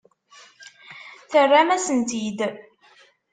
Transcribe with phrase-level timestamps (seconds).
[1.31, 2.39] Terramt-asen-tt-id.